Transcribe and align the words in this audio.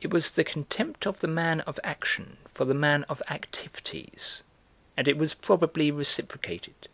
It 0.00 0.08
was 0.10 0.30
the 0.30 0.42
contempt 0.42 1.06
of 1.06 1.20
the 1.20 1.26
man 1.28 1.60
of 1.60 1.78
action 1.84 2.38
for 2.50 2.64
the 2.64 2.72
man 2.72 3.04
of 3.10 3.20
activities, 3.28 4.42
and 4.96 5.06
it 5.06 5.18
was 5.18 5.34
probably 5.34 5.90
reciprocated. 5.90 6.88